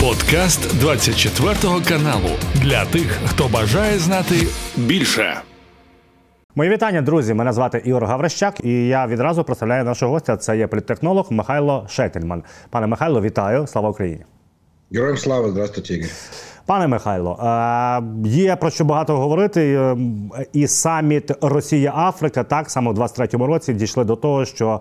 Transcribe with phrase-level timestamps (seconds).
[0.00, 1.54] Подкаст 24
[1.88, 4.34] каналу для тих, хто бажає знати
[4.76, 5.40] більше.
[6.54, 7.34] Мої вітання, друзі.
[7.34, 10.36] Мене звати Ігор Гаврищак, і я відразу представляю нашого гостя.
[10.36, 12.42] Це є політтехнолог Михайло Шетельман.
[12.70, 13.66] Пане Михайло, вітаю!
[13.66, 14.24] Слава Україні!
[14.92, 16.10] Героям слава, здравствуйте, Ігор.
[16.70, 19.74] Пане Михайло, е, є про що багато говорити.
[19.74, 19.96] Е,
[20.52, 24.80] і саміт Росія-Африка так само в 23-му році дійшли до того, що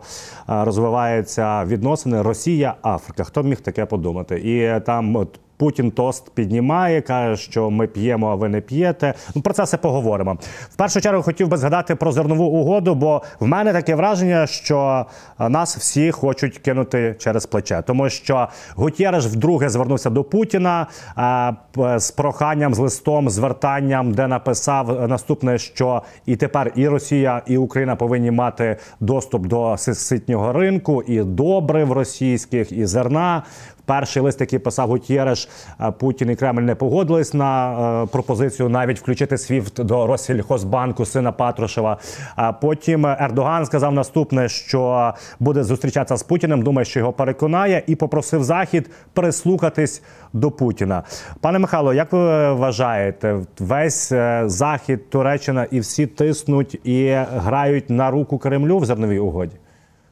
[0.50, 3.24] е, розвиваються відносини Росія-Африка.
[3.24, 4.40] Хто міг таке подумати?
[4.40, 5.28] І там
[5.60, 9.14] Путін тост піднімає, каже, що ми п'ємо, а ви не п'єте.
[9.36, 10.38] Ну про це все поговоримо.
[10.70, 15.06] В першу чергу хотів би згадати про зернову угоду, бо в мене таке враження, що
[15.40, 21.52] нас всі хочуть кинути через плече, тому що Гутєреш вдруге звернувся до Путіна а,
[21.98, 27.96] з проханням, з листом, звертанням, де написав наступне, що і тепер і Росія, і Україна
[27.96, 33.44] повинні мати доступ до ситнього ринку, і добрив російських, і зерна.
[33.90, 35.50] Перший лист, який писав Гутєреш,
[35.82, 41.32] е, Путін і Кремль не погодились на е, пропозицію навіть включити СВІФТ до Россельхозбанку сина
[41.32, 41.98] Патрушева.
[42.36, 46.62] А потім Ердоган сказав наступне, що буде зустрічатися з Путіним.
[46.62, 51.04] Думає, що його переконає, і попросив Захід прислухатись до Путіна.
[51.42, 58.12] Пане Михайло, як ви вважаєте, весь е, захід Туреччина і всі тиснуть і грають на
[58.12, 59.56] руку Кремлю в зерновій угоді?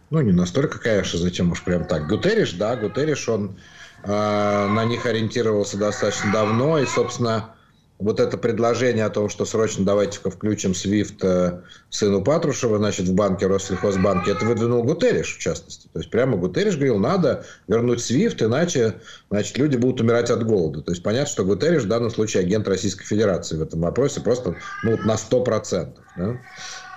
[0.10, 2.08] Ну, не настолько, конечно, зачем уж прям так.
[2.08, 3.58] Гутериш, да, Гутериш, он
[4.04, 7.56] э, на них ориентировался достаточно давно, и, собственно,
[8.00, 13.16] вот это предложение о том, что срочно давайте-ка включим SWIFT э, сыну Патрушева, значит, в
[13.16, 15.90] банке Россельхозбанке, это выдвинул Гутериш, в частности.
[15.92, 20.82] То есть, прямо Гутериш говорил, надо вернуть SWIFT, иначе, значит, люди будут умирать от голода.
[20.82, 24.56] То есть, понятно, что Гутериш в данном случае агент Российской Федерации в этом вопросе просто
[24.84, 25.94] ну, на 100%.
[26.18, 26.40] Да?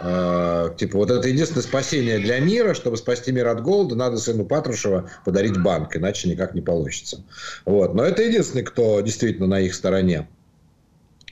[0.00, 4.46] Э, типа, вот это единственное спасение для мира, чтобы спасти мир от голода, надо сыну
[4.46, 7.22] Патрушева подарить банк, иначе никак не получится.
[7.66, 7.94] Вот.
[7.94, 10.26] Но это единственный, кто действительно на их стороне.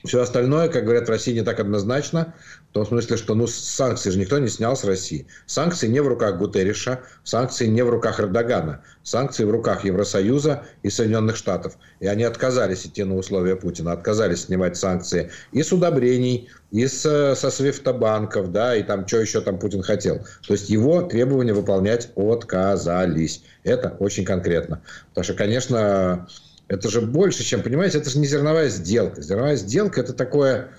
[0.05, 2.33] Все остальное, как говорят в России, не так однозначно.
[2.69, 5.27] В том смысле, что ну, санкции же никто не снял с России.
[5.45, 8.83] Санкции не в руках Гутерриша, санкции не в руках Эрдогана.
[9.03, 11.77] Санкции в руках Евросоюза и Соединенных Штатов.
[11.99, 17.35] И они отказались идти на условия Путина, отказались снимать санкции и с удобрений, и с,
[17.35, 20.19] со свифтобанков, да, и там, что еще там Путин хотел.
[20.47, 23.43] То есть его требования выполнять отказались.
[23.63, 24.81] Это очень конкретно.
[25.09, 26.27] Потому что, конечно,
[26.69, 29.21] это же больше, чем, понимаете, это же не зерновая сделка.
[29.21, 30.69] Зерновая сделка– это такое,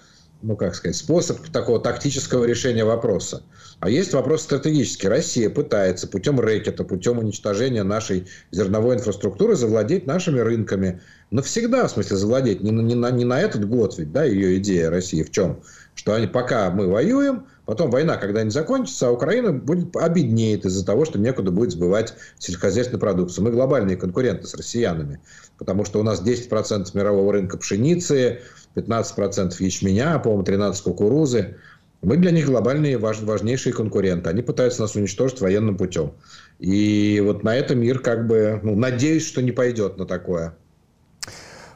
[0.41, 3.43] ну, как сказать, способ такого тактического решения вопроса.
[3.81, 5.09] А есть вопрос стратегический.
[5.09, 11.03] Россия пытается путем рэкета, путем уничтожения нашей зерновой инфраструктуры завладеть нашими рынками.
[11.33, 12.62] Навсегда, в смысле, завладеть.
[12.62, 15.61] Не, не, на, не на этот год ведь, да, ее идея России в чем?
[15.97, 21.06] Что они, пока мы воюем, потом война когда-нибудь закончится, а Украина будет обеднеет из-за того,
[21.06, 23.44] что некуда будет сбывать сельскохозяйственную продукцию.
[23.44, 25.20] Мы глобальные конкуренты с россиянами
[25.60, 28.41] потому что у нас 10% мирового рынка пшеницы,
[28.76, 31.56] 15% ячменя, по-моему, 13% кукурузы.
[32.00, 34.30] Мы для них глобальные важ, важнейшие конкуренты.
[34.30, 36.14] Они пытаются нас уничтожить военным путем.
[36.59, 40.54] И вот на это мир как бы, ну, надеюсь, что не пойдет на такое.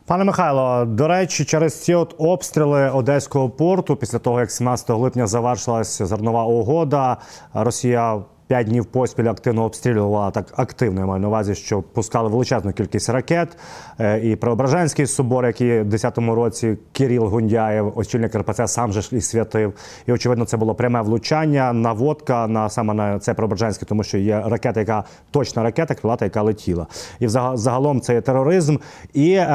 [0.06, 5.28] Пане Михайло, до речі, через ці от обстріли Одеського порту, після того як 17 липня
[5.28, 7.18] завершилася зернова угода,
[7.54, 12.73] Росія П'ять днів поспіль активно обстрілювала так активно я маю на увазі, що пускали величезну
[12.73, 13.57] кількість ракет.
[14.01, 19.21] Е, і Преображенський собор, який в 10-му році Кирил Гундяєв, очільник РПЦ, сам же і
[19.21, 19.73] святив.
[20.07, 24.43] І очевидно, це було пряме влучання, наводка на саме на це Преображенське, тому що є
[24.47, 26.87] ракета, яка точна ракета, крилата, яка летіла.
[27.21, 28.77] І загалом це є тероризм.
[29.15, 29.47] І е,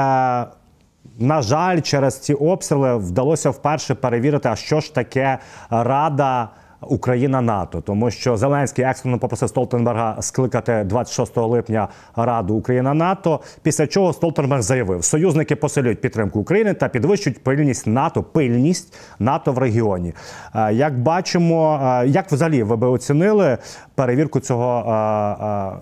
[1.20, 5.38] на жаль, через ці обстріли вдалося вперше перевірити, а що ж таке
[5.70, 6.50] рада.
[6.82, 13.40] Україна НАТО, тому що Зеленський екстрено попросив Столтенберга скликати 26 липня Раду Україна НАТО.
[13.64, 19.58] Після чого Столтенберг заявив, союзники посилюють підтримку України та підвищують пильність НАТО, пильність НАТО в
[19.58, 20.14] регіоні.
[20.56, 23.58] Е, як бачимо, е, як взагалі ви би оцінили
[23.96, 24.92] перевірку цього?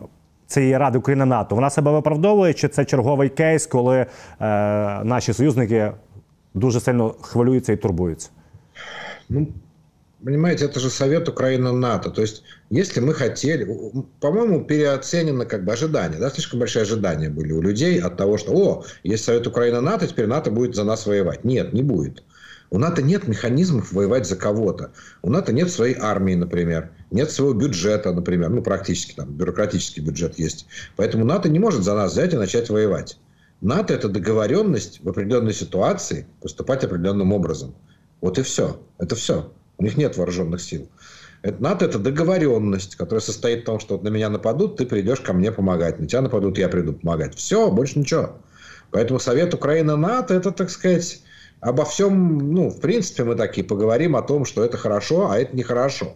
[0.03, 0.08] Е,
[0.47, 4.06] цієї ради Україна НАТО вона себе виправдовує, чи це черговий кейс, коли
[5.03, 5.91] наші союзники
[6.53, 8.29] дуже сильно хвилюються і турбуються?
[9.29, 9.47] Ну
[10.23, 12.09] Понимаете, это же совет Украина-НАТО.
[12.09, 13.67] То есть, если мы хотели...
[14.19, 16.17] По-моему, переоценено как бы ожидания.
[16.17, 16.29] Да?
[16.31, 20.49] Слишком большие ожидания были у людей от того, что, о, есть совет Украина-НАТО, теперь НАТО
[20.49, 21.43] будет за нас воевать.
[21.43, 22.23] Нет, не будет.
[22.69, 24.91] У НАТО нет механизмов воевать за кого-то.
[25.22, 26.90] У НАТО нет своей армии, например.
[27.11, 28.49] Нет своего бюджета, например.
[28.49, 30.66] Ну, практически там бюрократический бюджет есть.
[30.96, 33.20] Поэтому НАТО не может за нас взять и начать воевать.
[33.61, 37.75] НАТО– это договоренность в определенной ситуации поступать определенным образом.
[38.20, 38.81] Вот и все.
[38.97, 39.52] Это все.
[39.78, 40.90] У них нет вооруженных сил.
[41.44, 45.20] Это НАТО– это договоренность, которая состоит в том, что вот на меня нападут, ты придешь
[45.20, 46.00] ко мне помогать.
[46.00, 47.35] На тебя нападут, я приду помогать.
[47.35, 48.38] Все, больше ничего.
[48.91, 51.22] Поэтому Совет Украины-НАТО– это, так сказать,
[51.59, 55.56] обо всем, ну, в принципе, мы такие поговорим о том, что это хорошо, а это
[55.56, 56.16] нехорошо.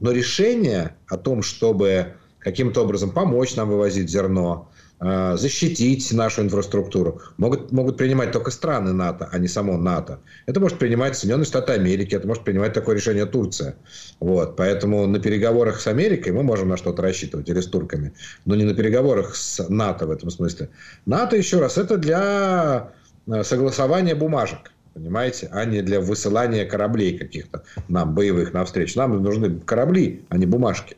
[0.00, 7.70] Но решение о том, чтобы каким-то образом помочь нам вывозить зерно, защитить нашу инфраструктуру, могут,
[7.70, 10.18] могут принимать только страны НАТО, а не само НАТО.
[10.46, 13.76] Это может принимать Соединенные Штаты Америки, это может принимать такое решение Турция.
[14.18, 14.56] Вот.
[14.56, 18.12] Поэтому на переговорах с Америкой мы можем на что-то рассчитывать, или с турками,
[18.44, 20.68] но не на переговорах с НАТО в этом смысле.
[21.06, 22.90] НАТО, еще раз, это для
[23.28, 28.98] э, согласования бумажек понимаете, а не для высылания кораблей каких-то нам, боевых, навстречу.
[28.98, 30.96] Нам нужны корабли, а не бумажки.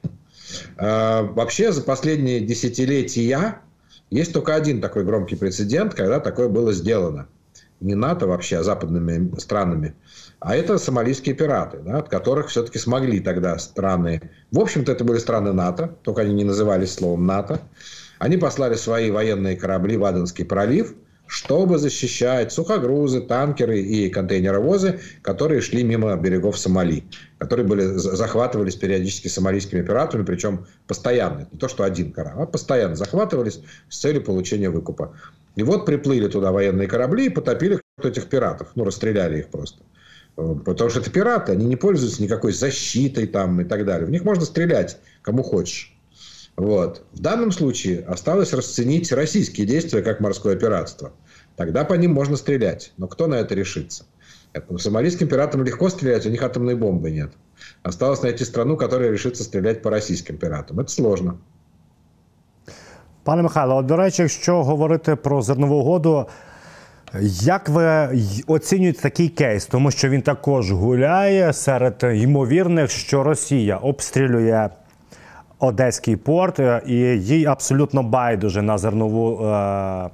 [0.78, 3.60] А, вообще, за последние десятилетия
[4.10, 7.28] есть только один такой громкий прецедент, когда такое было сделано.
[7.80, 9.94] Не НАТО вообще, а западными странами.
[10.38, 14.30] А это сомалийские пираты, да, от которых все-таки смогли тогда страны...
[14.50, 17.60] В общем-то, это были страны НАТО, только они не назывались словом НАТО.
[18.18, 20.94] Они послали свои военные корабли в Аденский пролив–
[21.30, 27.04] чтобы защищать сухогрузы, танкеры и контейнеровозы, которые шли мимо берегов Сомали,
[27.38, 32.96] которые были, захватывались периодически сомалийскими пиратами, причем постоянно, не то что один корабль, а постоянно
[32.96, 35.14] захватывались с целью получения выкупа.
[35.54, 39.84] И вот приплыли туда военные корабли и потопили этих пиратов, ну, расстреляли их просто.
[40.34, 44.04] Потому что это пираты, они не пользуются никакой защитой там и так далее.
[44.04, 45.96] В них можно стрелять, кому хочешь.
[46.59, 47.03] Вот.
[47.13, 51.11] В данном случае осталось расценить российские действия как морское пиратство.
[51.55, 52.93] Тогда по ним можно стрелять.
[52.97, 54.05] Но кто на это решится?
[54.53, 57.31] Это, сомалийским пиратам легко стрелять, у них атомной бомбы нет.
[57.83, 60.85] Осталось найти страну, которая решится стріляти по російським піратам.
[60.85, 61.37] Це сложно.
[63.23, 66.25] Пане Михайло, до речі, якщо говорити про зернову угоду,
[67.41, 68.09] як ви
[68.47, 69.65] оцінюєте такий кейс?
[69.65, 74.69] Тому що він також гуляє серед ймовірних, що Росія обстрілює
[75.60, 80.10] Одеський порт, е, і їй абсолютно байдуже на зернову е,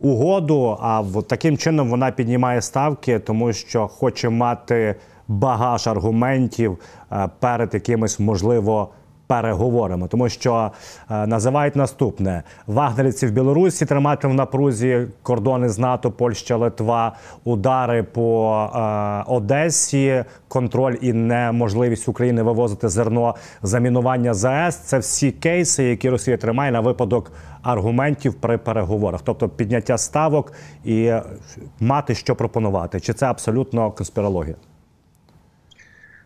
[0.00, 0.78] угоду.
[0.80, 4.94] А в таким чином вона піднімає ставки, тому що хоче мати
[5.28, 6.78] багаж аргументів
[7.12, 8.88] е, перед якимось можливо
[9.26, 10.70] переговорами, тому що
[11.10, 18.02] е, називають наступне: вагнерівці в Білорусі тримати в напрузі кордони з НАТО, Польща, Литва, удари
[18.02, 24.76] по е, Одесі, контроль і неможливість України вивозити зерно, замінування ЗАЕС.
[24.76, 27.32] Це всі кейси, які Росія тримає на випадок
[27.62, 30.52] аргументів при переговорах, тобто підняття ставок
[30.84, 31.12] і
[31.80, 33.00] мати що пропонувати.
[33.00, 34.56] Чи це абсолютно конспірологія?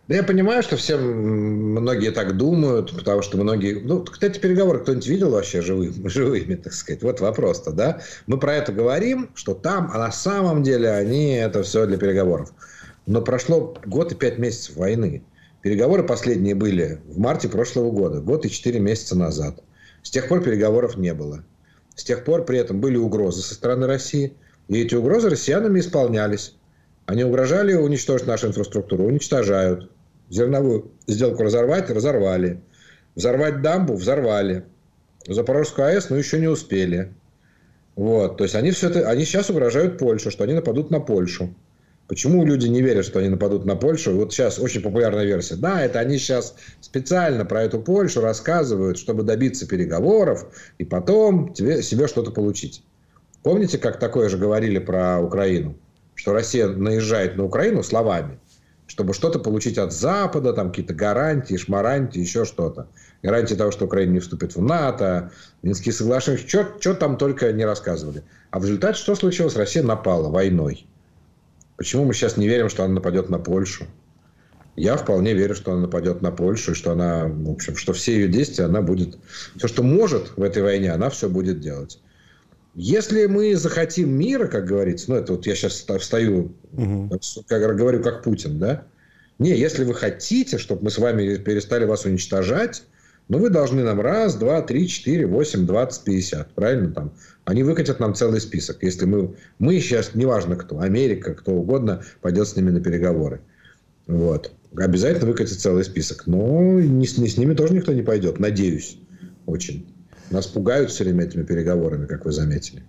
[0.09, 3.75] Да я понимаю, что все многие так думают, потому что многие...
[3.75, 7.03] Ну, кстати, переговоры кто-нибудь видел вообще живыми, живыми, так сказать?
[7.03, 8.01] Вот вопрос-то, да?
[8.27, 12.55] Мы про это говорим, что там, а на самом деле они это все для переговоров.
[13.05, 15.23] Но прошло год и пять месяцев войны.
[15.61, 19.63] Переговоры последние были в марте прошлого года, год и четыре месяца назад.
[20.03, 21.45] С тех пор переговоров не было.
[21.97, 24.33] С тех пор при этом были угрозы со стороны России,
[24.69, 26.55] и эти угрозы россиянами исполнялись.
[27.05, 29.91] Они угрожали уничтожить нашу инфраструктуру, уничтожают
[30.31, 32.61] зерновую сделку разорвать, разорвали.
[33.15, 34.65] Взорвать дамбу, взорвали.
[35.27, 37.13] Запорожскую АЭС, ну, еще не успели.
[37.97, 38.37] Вот.
[38.37, 41.55] То есть, они, все это, они сейчас угрожают Польшу, что они нападут на Польшу.
[42.07, 44.17] Почему люди не верят, что они нападут на Польшу?
[44.17, 45.57] Вот сейчас очень популярная версия.
[45.57, 50.47] Да, это они сейчас специально про эту Польшу рассказывают, чтобы добиться переговоров
[50.79, 52.83] и потом тебе, себе что-то получить.
[53.43, 55.77] Помните, как такое же говорили про Украину?
[56.15, 58.39] Что Россия наезжает на Украину словами
[58.89, 62.89] чтобы что-то получить от Запада, там какие-то гарантии, шмарантии, еще что-то.
[63.23, 65.31] Гарантии того, что Украина не вступит в НАТО,
[65.63, 68.25] Минские соглашения, что там только не рассказывали.
[68.51, 69.57] А в результате что случилось?
[69.57, 70.87] Россия напала войной.
[71.77, 73.85] Почему мы сейчас не верим, что она нападет на Польшу?
[74.75, 78.15] Я вполне верю, что она нападет на Польшу, и что она, в общем, что все
[78.15, 79.19] ее действия она будет...
[79.57, 82.01] Все, что может в этой войне, она все будет делать.
[82.81, 87.21] Если мы захотим мира, как говорится, ну, это вот я сейчас встаю, угу.
[87.49, 88.85] как говорю, как Путин, да?
[89.41, 92.85] Не, если вы хотите, чтобы мы с вами перестали вас уничтожать,
[93.27, 96.55] ну, вы должны нам раз, два, три, четыре, восемь, двадцать, пятьдесят.
[96.55, 97.13] Правильно там?
[97.47, 98.85] Они выкатят нам целый список.
[98.85, 103.41] Если мы, мы сейчас, неважно кто, Америка, кто угодно, пойдет с ними на переговоры.
[104.07, 104.53] Вот.
[104.77, 106.29] Обязательно выкатит целый список.
[106.29, 108.99] Но не, не с ними тоже никто не пойдет, надеюсь.
[109.47, 109.93] Очень.
[110.31, 112.83] Нас пугають все время этими переговорами, як ви заметили.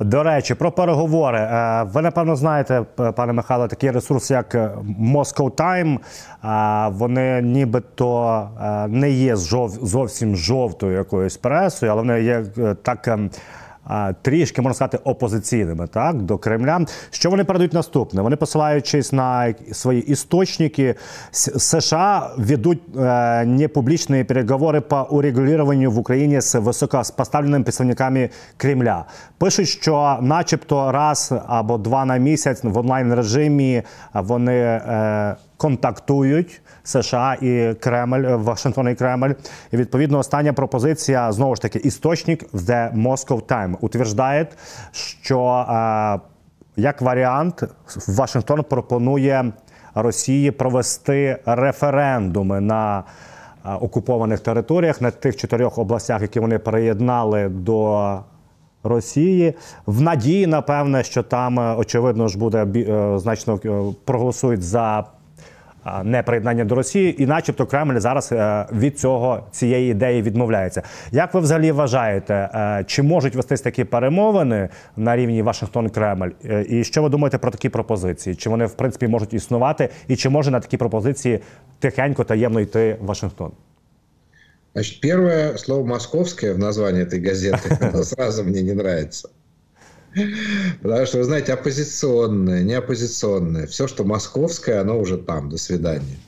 [0.00, 1.38] До речі, про переговори.
[1.38, 2.84] Е, ви напевно знаєте,
[3.16, 4.54] пане Михайло, такий ресурс, як
[5.00, 5.98] Moscow Time.
[6.44, 12.44] Е, вони нібито е, не є зовсім жовтою якоюсь пресою, але вони є
[12.82, 13.30] так ем,
[14.22, 16.80] трішки можна сказати опозиційними так до Кремля.
[17.10, 18.22] Що вони передають наступне?
[18.22, 20.94] Вони посилаючись на свої істочники,
[21.32, 29.04] США ведуть е, непублічні переговори по урегулюванню в Україні з високопоставленими представниками Кремля.
[29.38, 33.82] Пишуть, що, начебто, раз або два на місяць в онлайн режимі
[34.14, 34.80] вони.
[35.60, 39.32] Е, контактують США і Кремль, Вашингтон і Кремль.
[39.72, 44.46] І відповідно остання пропозиція знову ж таки істочник The Moscow Time утверждає,
[44.92, 46.20] що е,
[46.76, 47.64] як варіант
[48.08, 49.52] Вашингтон пропонує
[49.94, 52.98] Росії провести референдуми на
[53.64, 58.20] е, окупованих територіях на тих чотирьох областях, які вони приєднали до.
[58.82, 59.54] Росії
[59.86, 62.66] в надії, напевне, що там очевидно ж буде
[63.18, 63.58] значно
[64.04, 65.04] проголосують за
[66.04, 70.82] неприєднання до Росії, і, начебто, Кремль зараз е, від цього цієї ідеї відмовляється.
[71.12, 76.32] Як ви взагалі вважаєте, е, чи можуть вестись такі перемовини на рівні Вашингтон-Кремль?
[76.44, 78.36] Е, і що ви думаєте про такі пропозиції?
[78.36, 81.40] Чи вони в принципі можуть існувати, і чи може на такі пропозиції
[81.78, 83.52] тихенько таємно йти Вашингтон?
[84.72, 89.28] Значит, первое слово «московское» в названии этой газеты, сразу мне не нравится.
[90.82, 95.48] Потому что, вы знаете, оппозиционное, не оппозиционное, все, что московское, оно уже там.
[95.48, 96.18] До свидания.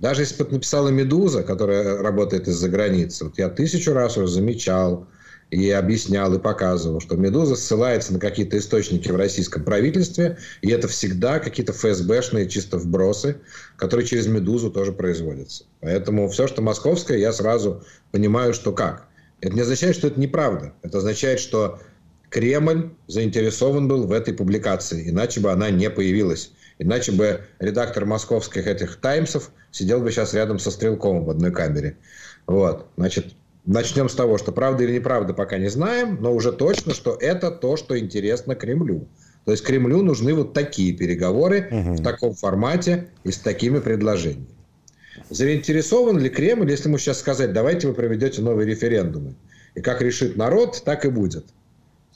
[0.00, 5.06] Даже если бы написала «Медуза», которая работает из-за границы, вот я тысячу раз уже замечал
[5.50, 10.88] и объяснял, и показывал, что «Медуза» ссылается на какие-то источники в российском правительстве, и это
[10.88, 13.36] всегда какие-то ФСБшные чисто вбросы,
[13.76, 15.64] которые через «Медузу» тоже производятся.
[15.80, 19.06] Поэтому все, что московское, я сразу понимаю, что как.
[19.40, 20.72] Это не означает, что это неправда.
[20.82, 21.80] Это означает, что
[22.30, 26.50] Кремль заинтересован был в этой публикации, иначе бы она не появилась.
[26.78, 31.96] Иначе бы редактор московских этих «Таймсов» сидел бы сейчас рядом со Стрелковым в одной камере.
[32.46, 32.86] Вот.
[32.96, 37.16] Значит, начнем с того, что правда или неправда пока не знаем, но уже точно, что
[37.18, 39.08] это то, что интересно Кремлю.
[39.46, 41.92] То есть Кремлю нужны вот такие переговоры угу.
[41.94, 44.46] в таком формате и с такими предложениями.
[45.30, 49.34] Заинтересован ли Кремль, если ему сейчас сказать, давайте вы проведете новые референдумы?
[49.74, 51.46] И как решит народ, так и будет.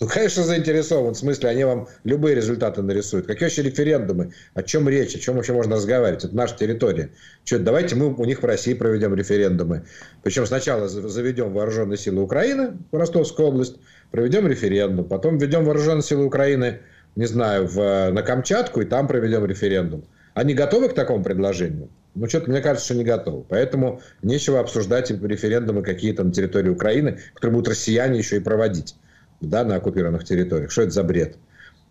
[0.01, 1.13] Ну, конечно, заинтересован.
[1.13, 3.27] В смысле, они вам любые результаты нарисуют.
[3.27, 4.33] Какие вообще референдумы?
[4.55, 5.15] О чем речь?
[5.15, 6.25] О чем вообще можно разговаривать?
[6.25, 7.11] Это наша территория.
[7.45, 9.85] Что, давайте мы у них в России проведем референдумы.
[10.23, 13.77] Причем сначала заведем вооруженные силы Украины в Ростовскую область,
[14.11, 15.05] проведем референдум.
[15.07, 16.81] Потом введем вооруженные силы Украины,
[17.15, 20.05] не знаю, в, на Камчатку, и там проведем референдум.
[20.33, 21.91] Они готовы к такому предложению?
[22.15, 23.45] Ну, что-то мне кажется, что не готовы.
[23.51, 28.95] Поэтому нечего обсуждать референдумы какие-то на территории Украины, которые будут россияне еще и проводить
[29.41, 30.71] да, на оккупированных территориях.
[30.71, 31.37] Что это за бред?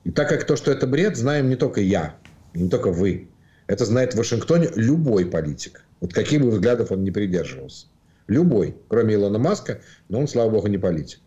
[0.04, 2.16] И так как то, что это бред, знаем не только я,
[2.54, 3.28] не только вы.
[3.68, 5.84] Это знает в Вашингтоне любой политик.
[6.00, 7.88] Вот каких бы взглядов он не придерживался.
[8.28, 11.20] Любой, кроме Илона Маска, но он, слава богу, не политик.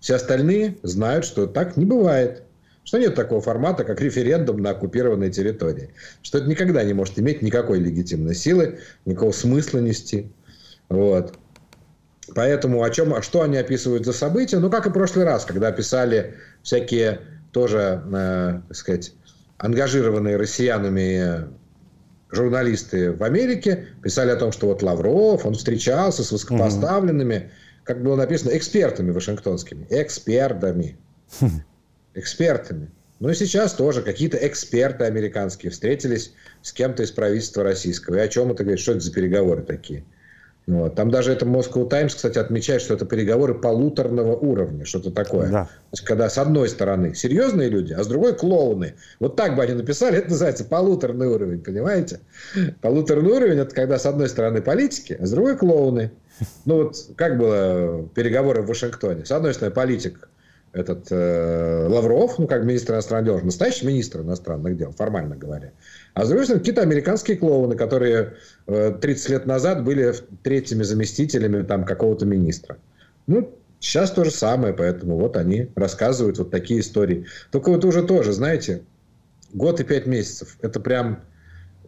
[0.00, 2.42] Все остальные знают, что так не бывает.
[2.84, 5.90] Что нет такого формата, как референдум на оккупированной территории.
[6.22, 10.30] Что это никогда не может иметь никакой легитимной силы, никакого смысла нести.
[10.90, 11.34] Вот.
[12.34, 14.58] Поэтому о чем, что они описывают за события?
[14.58, 17.20] Ну, как и в прошлый раз, когда описали всякие
[17.52, 19.12] тоже, э, так сказать,
[19.58, 21.48] ангажированные россиянами
[22.30, 27.50] журналисты в Америке, писали о том, что вот Лавров, он встречался с высокопоставленными, mm
[27.84, 29.86] как было написано, экспертами вашингтонскими.
[29.90, 30.96] Экспертами.
[32.14, 32.90] Экспертами.
[33.20, 38.16] Ну и сейчас тоже какие-то эксперты американские встретились с кем-то из правительства российского.
[38.16, 38.80] И о чем это говорит?
[38.80, 40.04] Что это за переговоры такие?
[40.66, 40.94] Вот.
[40.94, 45.50] Там даже это Moscow Times, кстати, отмечает, что это переговоры полуторного уровня, что-то такое.
[45.50, 45.64] Да.
[45.64, 48.94] То есть, когда с одной стороны серьезные люди, а с другой клоуны.
[49.20, 52.20] Вот так бы они написали, это называется полуторный уровень, понимаете?
[52.80, 56.12] Полуторный уровень– это когда с одной стороны политики, а с другой клоуны.
[56.64, 59.24] Ну вот как было переговоры в Вашингтоне?
[59.24, 60.28] С одной стороны политик
[60.72, 65.70] этот э, Лавров, ну как министр иностранных дел, настоящий министр иностранных дел, формально говоря.
[66.14, 68.34] А с другой стороны, какие-то американские клоуны, которые
[68.66, 72.78] 30 э, лет назад были третьими заместителями там какого-то министра.
[73.26, 77.26] Ну, сейчас то же самое, поэтому вот они рассказывают вот такие истории.
[77.50, 78.82] Только вот уже тоже, знаете,
[79.52, 80.56] год и пять месяцев.
[80.62, 81.20] Это прям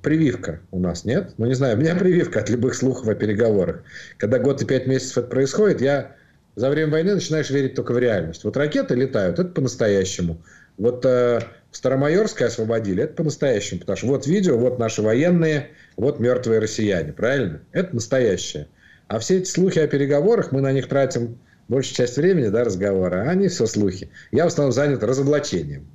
[0.02, 1.34] прививка у нас, нет?
[1.38, 3.84] Ну, не знаю, у меня прививка от любых слухов о переговорах.
[4.18, 6.16] Когда год и пять месяцев это происходит, я
[6.56, 8.42] за время войны начинаешь верить только в реальность.
[8.42, 10.38] Вот ракеты летают, это по-настоящему.
[10.78, 11.40] Вот э,
[11.76, 17.60] Старомайорское освободили, это по-настоящему, потому что вот видео, вот наши военные, вот мертвые россияне, правильно?
[17.72, 18.68] Это настоящее.
[19.08, 23.24] А все эти слухи о переговорах, мы на них тратим большую часть времени, да, разговора,
[23.26, 24.08] а они все слухи.
[24.32, 25.86] Я в основном занят разоблачением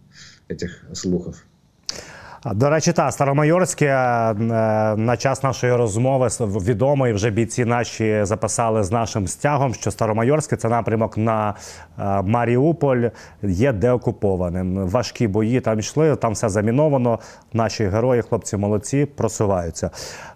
[0.49, 1.43] этих слухов.
[2.45, 4.33] До речі, та Старомайорське е,
[4.95, 10.69] на час нашої розмови відомої вже бійці наші записали з нашим стягом, що Старомайорське це
[10.69, 11.53] напрямок на
[11.99, 13.07] е, Маріуполь
[13.43, 14.87] є деокупованим.
[14.87, 17.19] Важкі бої там йшли, там все заміновано.
[17.53, 19.89] Наші герої, хлопці молодці, просуваються.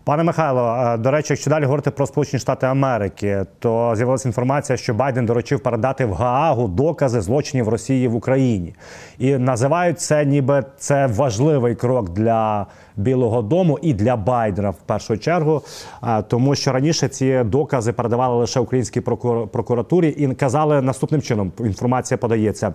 [0.06, 4.78] Пане Михайло, е, до речі, якщо далі говорити про Сполучені Штати Америки, то з'явилася інформація,
[4.78, 8.76] що Байден доручив передати в Гаагу докази злочинів Росії в Україні,
[9.20, 15.18] і називають це, ніби це важливий крок для Білого Дому і для Байдена в першу
[15.18, 15.62] чергу,
[16.04, 19.02] е, тому що раніше ці докази передавали лише українській
[19.52, 21.52] прокуратурі і казали наступним чином.
[21.60, 22.74] Інформація подається,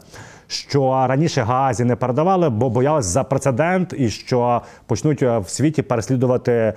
[0.50, 5.82] що раніше Гаазі не передавали, бо боялись за прецедент і що почнуть е, в світі
[5.82, 6.74] переслідувати е,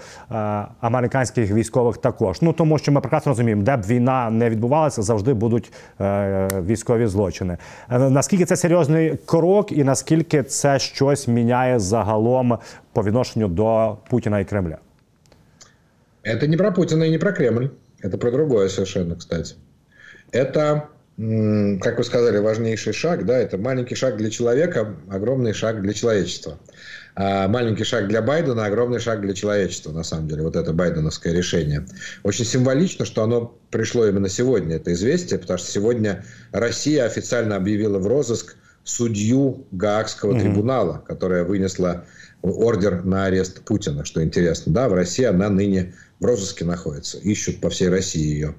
[0.81, 2.43] американських військових також.
[2.43, 5.73] Ну тому що ми прекрасно розуміємо, де б війна не відбувалася, завжди будуть
[6.67, 7.57] військові злочини.
[7.91, 12.59] Наскільки це серйозний крок, і наскільки це щось міняє загалом
[12.93, 14.79] по відношенню до Путина и Кремля?
[16.25, 17.69] Это не про Путина и не про Кремль.
[18.03, 19.55] Это про другое совершенно, кстати.
[20.31, 23.26] Это, как вы сказали, важнейший шаг.
[23.26, 26.58] Да, это маленький шаг для человека, огромный шаг для человечества.
[27.16, 30.42] А маленький шаг для Байдена, огромный шаг для человечества, на самом деле.
[30.42, 31.86] Вот это байденовское решение.
[32.24, 38.00] Очень символично, что оно пришло именно сегодня, это известие, потому что сегодня Россия официально объявила
[38.00, 40.42] в розыск судью Гаагского mm-hmm.
[40.42, 42.06] трибунала, которая вынесла
[42.42, 44.74] ордер на арест Путина, что интересно.
[44.74, 47.20] Да, в России она ныне в розыске находится.
[47.20, 48.56] Ищут по всей России ее.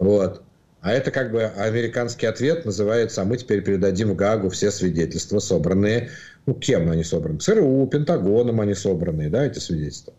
[0.00, 0.42] Вот.
[0.82, 5.38] А это как бы американский ответ называется, а мы теперь передадим в Гаагу все свидетельства,
[5.38, 6.10] собранные,
[6.44, 7.38] ну, кем они собраны?
[7.38, 10.12] ЦРУ, Пентагоном они собраны, да, эти свидетельства.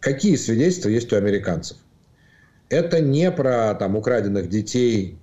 [0.00, 1.76] Какие свидетельства есть у американцев?
[2.70, 5.18] Это не про там украденных детей,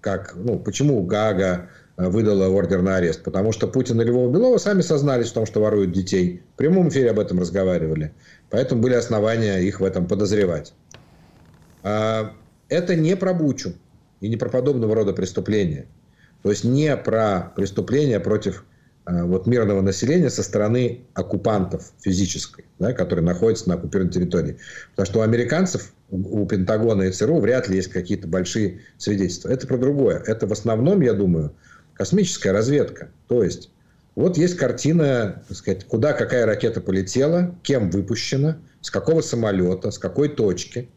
[0.00, 3.22] как, ну, почему Гага Э, выдала ордер на арест.
[3.22, 6.42] Потому что Путин и Львов Белова сами сознались в том, что воруют детей.
[6.54, 8.12] В прямом эфире об этом разговаривали.
[8.50, 10.72] Поэтому были основания их в этом подозревать.
[11.82, 12.32] А,
[12.68, 13.74] это не про Бучу
[14.22, 15.86] и не про подобного рода преступления.
[16.42, 18.64] То есть не про преступления против
[19.04, 24.58] э, вот, мирного населения со стороны оккупантов физической, да, которые находятся на оккупированной территории.
[24.92, 29.48] Потому что у американцев, у Пентагона и ЦРУ вряд ли есть какие-то большие свидетельства.
[29.48, 30.22] Это про другое.
[30.24, 31.52] Это в основном, я думаю,
[31.94, 33.10] космическая разведка.
[33.26, 33.70] То есть,
[34.14, 39.98] вот есть картина, так сказать, куда какая ракета полетела, кем выпущена, с какого самолета, с
[39.98, 40.88] какой точки.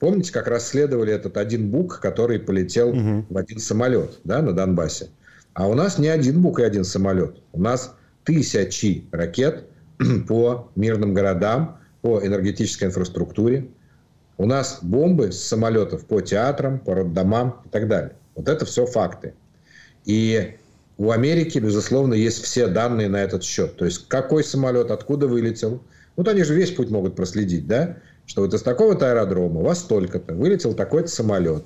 [0.00, 3.26] Помните, как расследовали этот один бук, который полетел угу.
[3.28, 5.10] в один самолет да, на Донбассе?
[5.52, 7.36] А у нас не один бук и один самолет.
[7.52, 9.66] У нас тысячи ракет
[10.28, 13.68] по мирным городам, по энергетической инфраструктуре.
[14.38, 18.16] У нас бомбы с самолетов по театрам, по роддомам и так далее.
[18.34, 19.34] Вот это все факты.
[20.06, 20.56] И
[20.96, 23.76] у Америки, безусловно, есть все данные на этот счет.
[23.76, 25.82] То есть, какой самолет, откуда вылетел.
[26.16, 27.98] Вот они же весь путь могут проследить, да?
[28.30, 30.34] Что вот из такого-то аэродрома вас столько-то.
[30.34, 31.64] Вылетел такой-то самолет.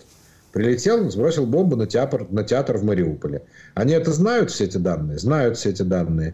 [0.51, 3.43] Прилетел, сбросил бомбу на театр, на театр в Мариуполе.
[3.75, 5.19] Они это знают, все эти данные?
[5.19, 6.33] Знают все эти данные.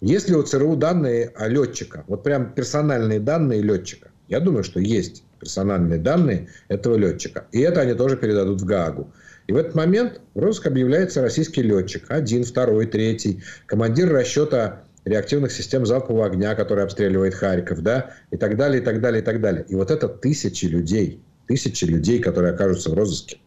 [0.00, 2.02] Есть ли у ЦРУ данные о летчика?
[2.08, 4.10] Вот прям персональные данные летчика.
[4.26, 7.46] Я думаю, что есть персональные данные этого летчика.
[7.52, 9.12] И это они тоже передадут в Гаагу.
[9.46, 12.06] И в этот момент в розыск объявляется российский летчик.
[12.08, 13.44] Один, второй, третий.
[13.66, 19.00] Командир расчета реактивных систем залпового огня, который обстреливает Харьков, да, и так далее, и так
[19.00, 19.64] далее, и так далее.
[19.68, 23.38] И вот это тысячи людей, тысячи людей, которые окажутся в розыске.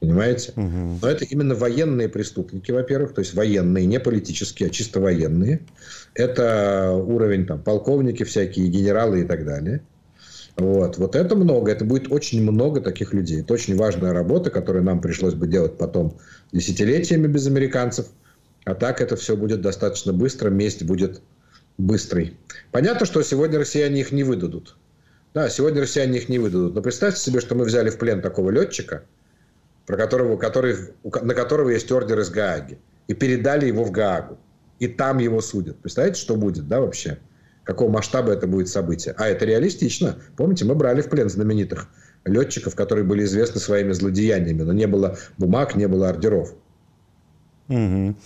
[0.00, 0.52] Понимаете?
[0.56, 0.98] Угу.
[1.02, 5.60] Но это именно военные преступники, во-первых, то есть военные, не политические, а чисто военные.
[6.14, 9.82] Это уровень там полковники всякие, генералы и так далее.
[10.56, 10.98] Вот.
[10.98, 13.40] вот это много, это будет очень много таких людей.
[13.40, 16.18] Это очень важная работа, которую нам пришлось бы делать потом
[16.52, 18.06] десятилетиями без американцев.
[18.70, 21.20] А так это все будет достаточно быстро, месть будет
[21.76, 22.36] быстрой.
[22.70, 24.76] Понятно, что сегодня россияне их не выдадут.
[25.34, 26.76] Да, сегодня россияне их не выдадут.
[26.76, 29.02] Но представьте себе, что мы взяли в плен такого летчика,
[29.86, 32.78] про которого, который, на которого есть ордер из Гааги,
[33.08, 34.38] и передали его в Гаагу.
[34.78, 35.76] И там его судят.
[35.78, 37.18] Представляете, что будет, да, вообще?
[37.64, 39.14] какого масштаба это будет событие.
[39.18, 40.16] А это реалистично.
[40.36, 41.88] Помните, мы брали в плен знаменитых
[42.24, 46.54] летчиков, которые были известны своими злодеяниями, но не было бумаг, не было ордеров.
[47.68, 48.16] Угу.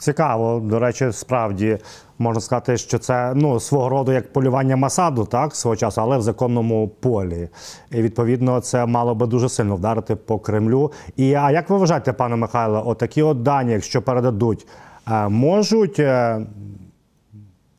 [0.00, 1.78] Цікаво, до речі, справді
[2.18, 6.22] можна сказати, що це ну свого роду як полювання Масаду, так свого часу, але в
[6.22, 7.48] законному полі.
[7.90, 10.92] І відповідно це мало би дуже сильно вдарити по Кремлю.
[11.16, 14.66] І а як ви вважаєте, пане Михайло, отакі от дані, якщо передадуть,
[15.10, 16.40] е, можуть е,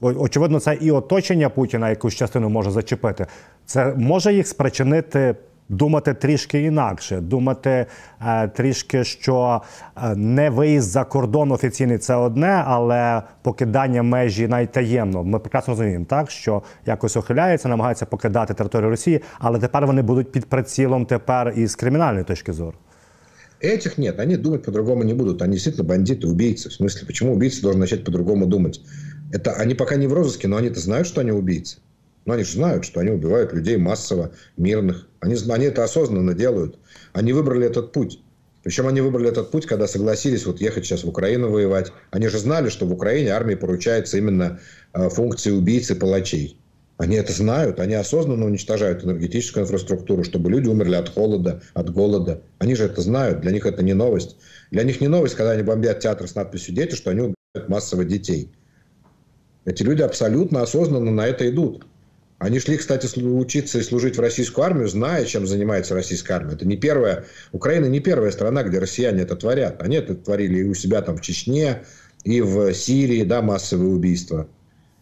[0.02, 3.26] очевидно, це і оточення Путіна якусь частину може зачепити.
[3.66, 5.36] Це може їх спричинити
[5.71, 7.87] думати трішки інакше, думати
[8.27, 9.62] е, трішки, що
[9.97, 15.25] е, не виїзд за кордон офіційний це одне, але покидання межі найтаємно.
[15.25, 20.33] Ми прекрасно розуміємо, так що якось ухиляється, намагаються покидати територію Росії, але тепер вони будуть
[20.33, 22.75] під прицілом тепер із кримінальної точки зору.
[23.62, 25.41] Этих нет, они думать по-другому не будут.
[25.41, 26.69] Они действительно бандиты, убийцы.
[26.69, 28.83] В смысле, почему убийца должен начать по-другому думать?
[29.33, 31.79] Это они пока не в розыске, но они-то знают, что они убийцы.
[32.26, 35.08] Но они же знают, что они убивают людей массово, мирных.
[35.20, 36.78] Они, они это осознанно делают.
[37.14, 38.20] Они выбрали этот путь.
[38.64, 41.92] Причем они выбрали этот путь, когда согласились вот ехать сейчас в Украину воевать.
[42.12, 44.60] Они же знали, что в Украине армии поручается именно
[44.94, 46.58] э, функции убийцы палачей.
[46.98, 52.44] Они это знают, они осознанно уничтожают энергетическую инфраструктуру, чтобы люди умерли от холода, от голода.
[52.60, 54.38] Они же это знают, для них это не новость.
[54.70, 58.06] Для них не новость, когда они бомбят театр с надписью «Дети», что они убивают массово
[58.06, 58.52] детей.
[59.66, 61.88] Эти люди абсолютно осознанно на это идут.
[62.42, 66.54] Они шли, кстати, учиться и служить в российскую армию, зная, чем занимается российская армия.
[66.54, 67.26] Это не первая...
[67.52, 69.80] Украина не первая страна, где россияне это творят.
[69.80, 71.84] Они это творили и у себя там в Чечне,
[72.24, 74.48] и в Сирии, да, массовые убийства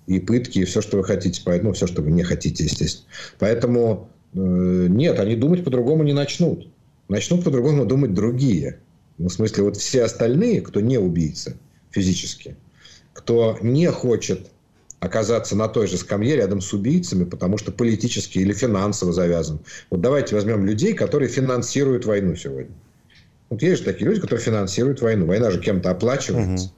[0.06, 1.41] и пытки, и все, что вы хотите.
[1.63, 3.08] Ну, все, что вы не хотите, естественно.
[3.39, 4.38] Поэтому э,
[4.89, 6.67] нет, они думать по-другому не начнут.
[7.08, 8.80] Начнут по-другому думать другие.
[9.17, 11.56] Ну, в смысле, вот все остальные, кто не убийцы
[11.89, 12.58] физически,
[13.13, 14.49] кто не хочет
[14.99, 19.59] оказаться на той же скамье рядом с убийцами, потому что политически или финансово завязан.
[19.89, 22.75] Вот давайте возьмем людей, которые финансируют войну сегодня.
[23.49, 25.25] Вот есть же такие люди, которые финансируют войну.
[25.25, 26.65] Война же кем-то оплачивается.
[26.65, 26.73] Угу.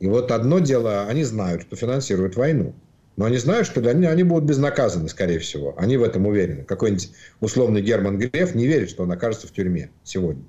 [0.00, 2.74] И вот одно дело, они знают, что финансируют войну.
[3.16, 5.74] Но они знают, что они, они будут безнаказаны, скорее всего.
[5.78, 6.64] Они в этом уверены.
[6.64, 10.44] Какой-нибудь условный Герман Греф не верит, что он окажется в тюрьме сегодня.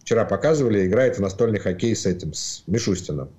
[0.00, 3.30] Вчера показывали, играет в настольный хоккей с этим, с Мишустином.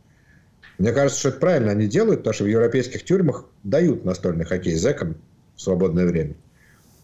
[0.77, 4.75] Мне кажется, что это правильно они делают, потому что в европейских тюрьмах дают настольный хоккей
[4.75, 5.15] зэкам
[5.55, 6.35] в свободное время.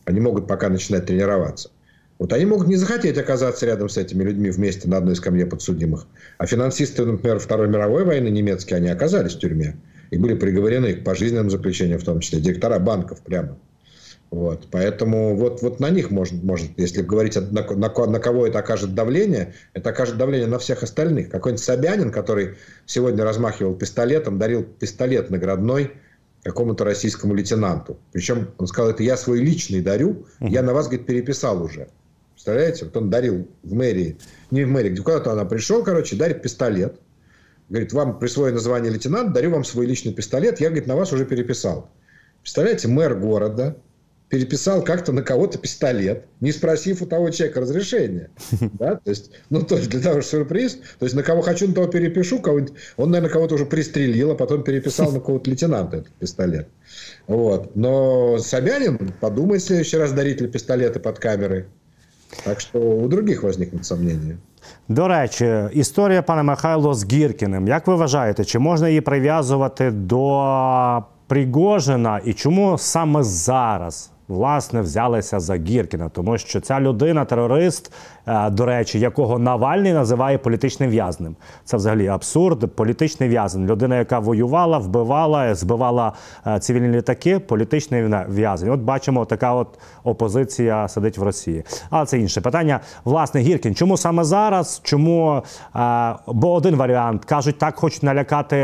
[0.06, 1.70] Они могут пока начинать тренироваться.
[2.20, 6.06] Вот они могут не захотеть оказаться рядом с этими людьми вместе на одной скамье подсудимых.
[6.38, 9.78] А финансисты, например, Второй мировой войны немецкие, они оказались в тюрьме.
[10.12, 13.58] И были приговорены к пожизненным заключениям, в том числе директора банков прямо.
[14.32, 14.70] Вот.
[14.72, 18.96] Поэтому вот, вот на них может, может, если говорить, на, на, на кого это окажет
[18.96, 21.30] давление, это окажет давление на всех остальных.
[21.30, 25.92] Какой-нибудь Собянин, который сегодня размахивал пистолетом, дарил пистолет наградной
[26.44, 28.00] какому-то российскому лейтенанту.
[28.14, 31.90] Причем он сказал, это я свой личный дарю, я на вас, говорит, переписал уже.
[32.32, 32.86] Представляете?
[32.86, 34.18] Вот он дарил в мэрии,
[34.50, 37.00] не в мэрии, где куда-то она пришел, короче, дарит пистолет.
[37.68, 41.26] Говорит, вам присвоено звание лейтенант, дарю вам свой личный пистолет, я, говорит, на вас уже
[41.26, 41.92] переписал.
[42.42, 43.78] Представляете, мэр города
[44.31, 48.31] переписал как-то на кого-то пистолет, не спросив у того человека разрешения.
[48.73, 48.97] Да?
[48.97, 51.75] То есть, ну, то есть, для того, чтобы сюрприз, то есть, на кого хочу, на
[51.75, 52.61] того перепишу, кого
[52.97, 56.67] он, наверное, кого-то уже пристрелил, а потом переписал на кого-то лейтенанта этот пистолет.
[57.29, 57.77] Вот.
[57.77, 61.65] Но Собянин подумает в следующий раз, дарить ли пистолеты под камерой.
[62.45, 64.37] Так що у других возникнуть сомнення.
[64.89, 67.69] До речі, історія пане Михайло з Гіркіним.
[67.69, 75.40] Як ви вважаєте, чи можна її прив'язувати до Пригожина і чому саме зараз Власне взялися
[75.40, 76.10] за Гіркіна?
[76.10, 77.94] Тому що ця людина, терорист,
[78.28, 81.36] до речі, якого Навальний називає політичним в'язнем.
[81.66, 82.76] Це взагалі абсурд.
[82.76, 83.68] Політичний в'язень.
[83.68, 86.14] Людина, яка воювала, вбивала, збивала
[86.48, 88.70] е, цивільні літаки, політичний в'язень.
[88.70, 89.68] От бачимо, така от
[90.04, 91.64] опозиція сидить в Росії.
[91.90, 92.80] Але це інше питання.
[93.06, 94.82] Власне, Гіркін, чому саме зараз?
[94.84, 95.44] Чому?
[95.76, 98.58] Е, бо один варіант кажуть, так хочуть налякати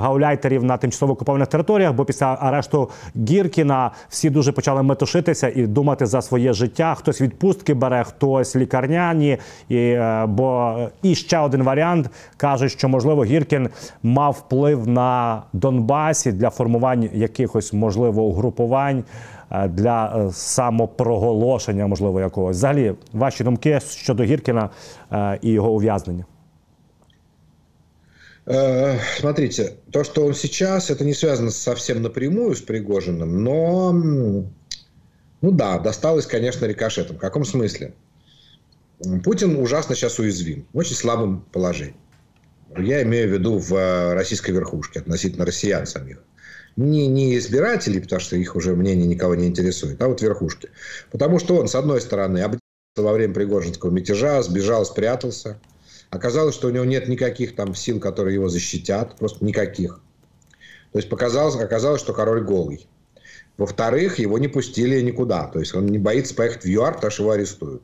[0.00, 2.90] гауляйтерів на тимчасово окупованих територіях, бо після арешту
[3.28, 6.94] Гіркіна всі дуже почали метушитися і думати за своє життя.
[6.94, 9.37] Хтось відпустки бере, хтось лікар лікарняні.
[9.69, 13.69] І, е, Бо і ще один варіант кажуть, що можливо Гіркін
[14.03, 19.03] мав вплив на Донбасі для формування якихось можливо угрупувань.
[19.51, 22.57] Е, для е, самопроголошення, можливо, якогось.
[22.57, 24.69] Взагалі, ваші думки щодо Гіркіна
[25.41, 26.25] і його ув'язнення?
[29.19, 33.91] Смотрите, то, что он сейчас, это не связано совсем напрямую с Пригожиным, но,
[35.41, 37.15] ну да, досталось, конечно, рикошетом.
[37.15, 37.93] В каком смысле?
[39.24, 41.96] Путин ужасно сейчас уязвим, в очень слабом положении.
[42.76, 46.22] Я имею в виду в э, российской верхушке относительно россиян самих.
[46.76, 50.68] Не, не избирателей, потому что их уже мнение никого не интересует, а вот верхушки.
[51.10, 52.60] Потому что он, с одной стороны, обделался
[52.96, 55.58] во время Пригожинского мятежа, сбежал, спрятался.
[56.10, 60.00] Оказалось, что у него нет никаких там сил, которые его защитят, просто никаких.
[60.92, 62.86] То есть показалось, оказалось, что король голый.
[63.56, 65.46] Во-вторых, его не пустили никуда.
[65.46, 67.82] То есть он не боится поехать в ЮАР, потому что его арестуют.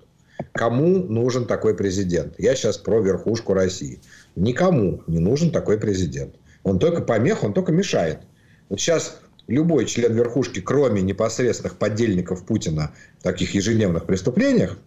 [0.52, 2.34] Кому нужен такой президент?
[2.38, 4.00] Я сейчас про верхушку России.
[4.34, 6.34] Никому не нужен такой президент.
[6.62, 8.20] Он только помех, он только мешает.
[8.68, 14.78] Вот сейчас любой член верхушки, кроме непосредственных подельников Путина в таких ежедневных преступлениях,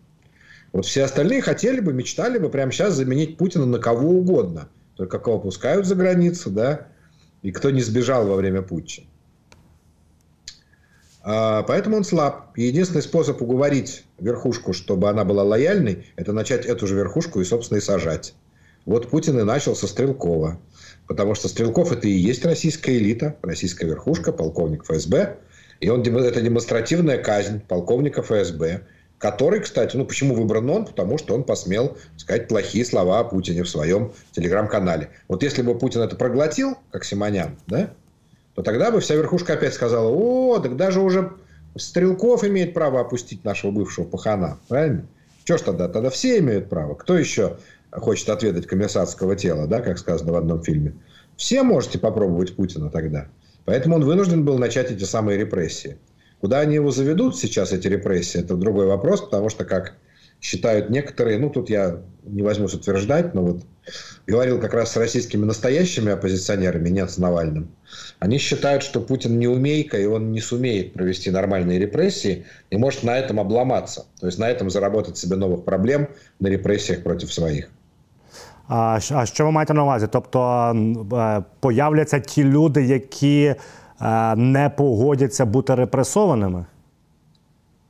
[0.72, 4.70] вот все остальные хотели бы, мечтали бы прямо сейчас заменить Путина на кого угодно.
[4.96, 6.88] Только кого пускают за границу, да,
[7.42, 9.04] и кто не сбежал во время путча.
[11.22, 12.52] А, поэтому он слаб.
[12.56, 17.46] И единственный способ уговорить верхушку, чтобы она была лояльной, это начать эту же верхушку и,
[17.46, 18.34] собственно, и сажать.
[18.86, 20.60] Вот Путин и начал со Стрелкова.
[21.08, 25.38] Потому что Стрелков это и есть российская элита, российская верхушка, полковник ФСБ.
[25.80, 28.82] И он, это демонстративная казнь полковника ФСБ,
[29.18, 30.86] который, кстати, ну почему выбран он?
[30.86, 35.10] Потому что он посмел сказать плохие слова о Путине в своем телеграм-канале.
[35.28, 37.92] Вот если бы Путин это проглотил, как Симонян, да,
[38.60, 41.32] то тогда бы вся верхушка опять сказала, о, так даже уже
[41.78, 44.58] Стрелков имеет право опустить нашего бывшего пахана.
[44.68, 45.06] Правильно?
[45.46, 45.88] Что ж тогда?
[45.88, 46.94] Тогда все имеют право.
[46.94, 47.56] Кто еще
[47.90, 50.94] хочет отведать комиссарского тела, да, как сказано в одном фильме.
[51.38, 53.28] Все можете попробовать Путина тогда.
[53.64, 55.98] Поэтому он вынужден был начать эти самые репрессии.
[56.42, 59.94] Куда они его заведут сейчас, эти репрессии, это другой вопрос, потому что, как
[60.41, 63.63] считают некоторые, ну, тут я не возьмусь утверждать, но вот
[64.27, 67.69] говорил как раз с российскими настоящими оппозиционерами, нет с Навальным.
[68.19, 73.05] Они считают, что Путин не умейка, и он не сумеет провести нормальные репрессии, и может
[73.05, 74.05] на этом обломаться.
[74.21, 76.09] То есть на этом заработать себе новых проблем
[76.41, 77.71] на репрессиях против своих.
[78.69, 80.07] А а що ви маєте на увазі?
[80.13, 80.75] Тобто
[81.61, 83.55] появляться ті люди, які
[84.37, 86.65] не погодяться бути репресованими?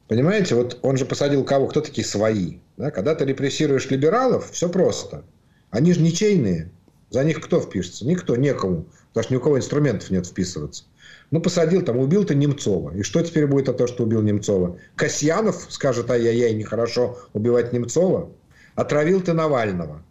[0.10, 1.68] Понимаете, вот он же посадил кого?
[1.68, 2.58] Кто такие свои?
[2.78, 2.90] Да?
[2.90, 5.24] Когда ты репрессируешь либералов, все просто.
[5.70, 6.72] Они же ничейные.
[7.12, 8.08] За них кто впишется?
[8.08, 8.88] Никто, некому.
[9.10, 10.86] Потому что ни у кого инструментов нет вписываться.
[11.30, 12.96] Ну, посадил, там, убил ты Немцова.
[12.96, 14.80] И что теперь будет от того, что убил Немцова?
[14.96, 18.32] Касьянов скажет, ай-яй-яй, нехорошо убивать Немцова.
[18.74, 20.02] Отравил ты Навального.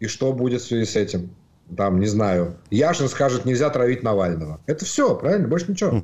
[0.00, 1.36] И что будет в связи с этим?
[1.76, 2.56] Там, не знаю.
[2.70, 4.58] Яшин скажет, нельзя травить Навального.
[4.64, 5.48] Это все, правильно?
[5.48, 6.02] Больше ничего.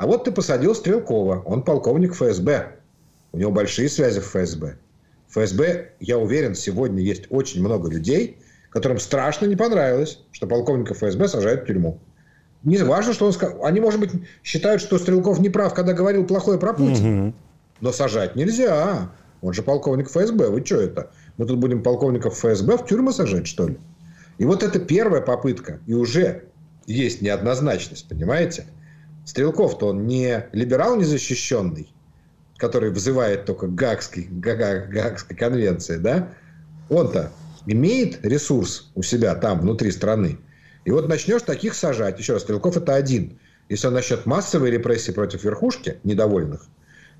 [0.00, 1.42] А вот ты посадил Стрелкова.
[1.44, 2.72] Он полковник ФСБ.
[3.32, 4.78] У него большие связи в ФСБ.
[5.28, 8.38] В ФСБ, я уверен, сегодня есть очень много людей,
[8.70, 11.98] которым страшно не понравилось, что полковника ФСБ сажают в тюрьму.
[12.62, 13.62] Не важно, что он сказал.
[13.62, 14.10] Они, может быть,
[14.42, 17.26] считают, что Стрелков не прав, когда говорил плохое про Путина.
[17.26, 17.34] Угу.
[17.82, 19.10] Но сажать нельзя.
[19.42, 20.48] Он же полковник ФСБ.
[20.48, 21.10] Вы что это?
[21.36, 23.78] Мы тут будем полковников ФСБ в тюрьму сажать, что ли?
[24.38, 25.78] И вот это первая попытка.
[25.86, 26.44] И уже
[26.86, 28.64] есть неоднозначность, понимаете?
[29.24, 31.92] Стрелков-то он не либерал незащищенный,
[32.56, 36.32] который вызывает только Гагской, Гагской конвенции, да?
[36.88, 37.30] Он-то
[37.66, 40.38] имеет ресурс у себя там, внутри страны.
[40.84, 42.18] И вот начнешь таких сажать.
[42.18, 43.38] Еще раз, Стрелков это один.
[43.68, 46.66] Если он начнет массовые репрессии против верхушки недовольных,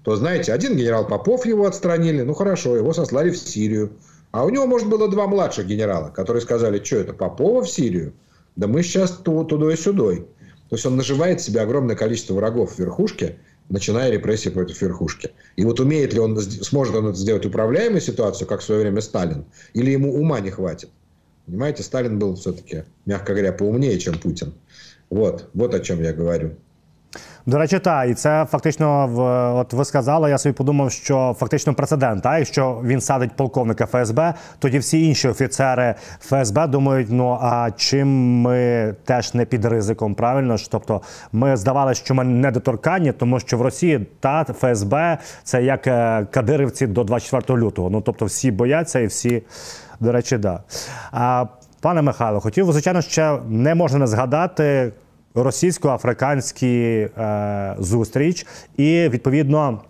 [0.02, 3.92] то, знаете, один генерал Попов его отстранили, ну хорошо, его сослали в Сирию.
[4.32, 8.14] А у него, может, было два младших генерала, которые сказали, что это, Попова в Сирию?
[8.56, 10.24] Да мы сейчас туда и сюда.
[10.70, 15.32] То есть он наживает себе огромное количество врагов в верхушке, начиная репрессии против верхушки.
[15.56, 19.00] И вот умеет ли он, сможет он это сделать управляемой ситуацию, как в свое время
[19.00, 20.90] Сталин, или ему ума не хватит?
[21.46, 24.54] Понимаете, Сталин был все-таки, мягко говоря, поумнее, чем Путин.
[25.10, 26.54] Вот, вот о чем я говорю.
[27.46, 29.10] До речі, так, і це фактично
[29.56, 30.30] от ви сказали.
[30.30, 32.26] Я собі подумав, що фактично прецедент.
[32.26, 38.40] А якщо він садить полковника ФСБ, тоді всі інші офіцери ФСБ думають: ну а чим
[38.40, 40.70] ми теж не під ризиком, правильно ж?
[40.70, 46.26] Тобто, ми здавалося, що ми недоторканні, тому що в Росії та ФСБ це як е,
[46.30, 47.90] кадирівці до 24 лютого.
[47.90, 49.42] Ну тобто, всі бояться і всі,
[50.00, 50.62] до речі, да.
[51.12, 51.46] А
[51.80, 54.92] пане Михайло, хотів звичайно ще не можна не згадати
[55.34, 59.80] російсько-африканські е, зустріч, і відповідно.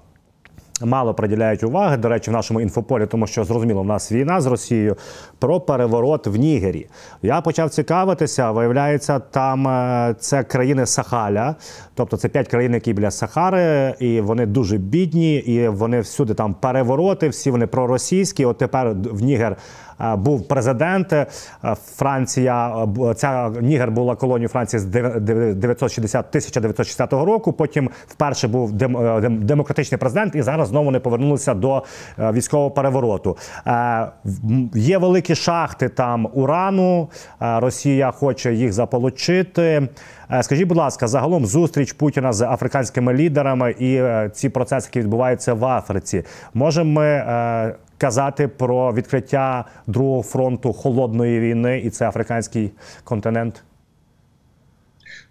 [0.85, 4.46] Мало приділяють уваги, до речі, в нашому інфополі, тому що зрозуміло, в нас війна з
[4.46, 4.96] Росією
[5.38, 6.87] про переворот в Нігері.
[7.22, 8.50] Я почав цікавитися.
[8.50, 11.55] Виявляється, там е, це країни Сахаля,
[11.94, 16.55] тобто це п'ять країн, які біля Сахари, і вони дуже бідні, і вони всюди там
[16.55, 18.44] перевороти, всі вони проросійські.
[18.44, 19.57] От тепер в Нігер
[20.16, 21.14] був президент.
[21.96, 22.86] Франція
[23.16, 27.52] ця Нігер була колонією Франції з 960 1960 року.
[27.52, 31.82] Потім вперше був демократичний президент, і зараз знову не повернулися до
[32.18, 33.36] військового перевороту.
[34.74, 37.08] Є великі шахти там урану.
[37.40, 39.88] Росія хоче їх заполучити.
[40.40, 45.64] Скажіть, будь ласка, загалом зустріч Путіна з африканськими лідерами і ці процеси, які відбуваються в
[45.64, 47.24] Африці, можемо ми
[47.99, 52.71] казати про відкриття другого фронту холодної війни, і це африканський
[53.04, 53.63] континент?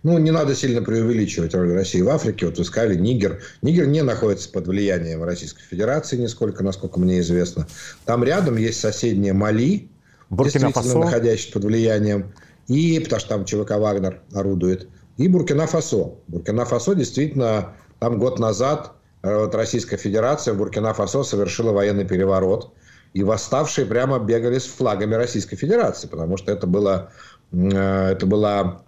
[0.02, 2.46] Ну, не надо сильно преувеличивать роль России в Африке.
[2.46, 3.40] Вот вы сказали, Нигер.
[3.62, 7.66] Нигер не находится под влиянием Российской Федерации, нисколько, насколько мне известно.
[8.04, 9.88] Там рядом есть соседняя Мали,
[10.30, 12.32] действительно находящаяся под влиянием.
[12.68, 14.88] И потому что там ЧВК Вагнер орудует.
[15.16, 16.14] и Буркина-Фасо.
[16.28, 22.71] Буркина-Фасо действительно там год назад э, вот Российская Федерация в Буркина-Фасо совершила военный переворот,
[23.13, 27.11] и восставшие прямо бегали с флагами Российской Федерации, потому что это, было,
[27.51, 28.83] э, это была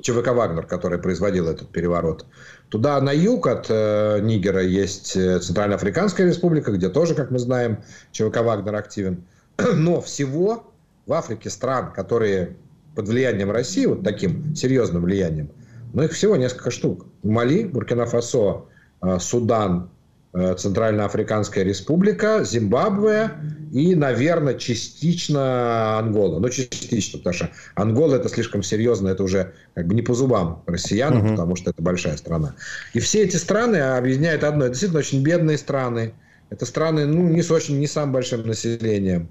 [0.00, 2.26] ЧВК «Вагнер», который производил этот переворот.
[2.68, 8.38] Туда на юг от э, Нигера есть Центральноафриканская республика, где тоже, как мы знаем, ЧВК
[8.38, 9.24] «Вагнер» активен.
[9.74, 10.72] Но всего
[11.06, 12.56] в Африке стран, которые
[12.94, 15.50] под влиянием России, вот таким серьезным влиянием,
[15.92, 17.06] но их всего несколько штук.
[17.22, 18.75] Мали, Буркина-Фасо, э,
[19.18, 19.90] Судан,
[20.32, 23.30] э, Центральноафриканская республика, Зимбабве
[23.72, 26.40] и, наверное, частично Ангола.
[26.40, 30.62] Ну, частично, потому что Ангола это слишком серьезно, это уже как бы не по зубам
[30.66, 31.30] россиянам, угу.
[31.30, 32.54] потому что это большая страна.
[32.94, 34.64] И все эти страны объединяют одно.
[34.64, 36.14] Это действительно очень бедные страны.
[36.50, 39.28] Это страны, ну, не с очень, не самым большим населением.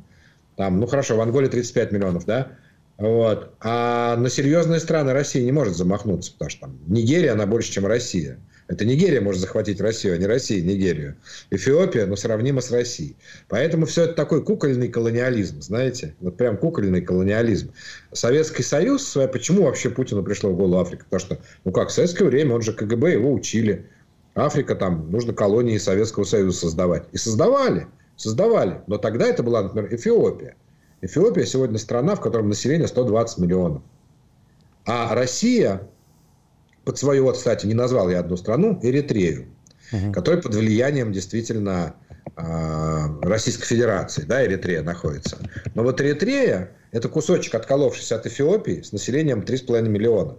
[0.57, 2.49] Там, ну, хорошо, в Анголе 35 миллионов, да?
[2.97, 3.53] Вот.
[3.59, 7.85] А на серьезные страны Россия не может замахнуться, потому что там Нигерия, она больше, чем
[7.85, 8.39] Россия.
[8.67, 11.17] Это Нигерия может захватить Россию, а не Россия Нигерию.
[11.51, 13.15] Эфиопия, ну, сравнима с Россией.
[13.47, 16.15] Поэтому все это такой кукольный колониализм, знаете?
[16.19, 17.71] Вот прям кукольный колониализм.
[18.11, 21.05] Советский Союз, почему вообще Путину пришло в голову Африка?
[21.05, 23.85] Потому что, ну как, в советское время, он же КГБ, его учили.
[24.33, 27.03] Африка, там, нужно колонии Советского Союза создавать.
[27.11, 27.85] И создавали,
[28.17, 28.81] создавали.
[28.87, 30.55] Но тогда это была, например, Эфиопия.
[31.01, 33.83] Эфиопия сегодня страна, в которой население 120 миллионов.
[34.85, 35.87] А Россия,
[36.85, 39.47] под свою, вот, кстати, не назвал я одну страну, Эритрею,
[39.91, 40.11] угу.
[40.13, 41.95] которая под влиянием действительно
[42.37, 42.41] э,
[43.21, 45.37] Российской Федерации, да, Эритрея находится.
[45.73, 50.37] Но вот Эритрея– это кусочек, отколовшийся от Эфиопии, с населением 3,5 миллиона.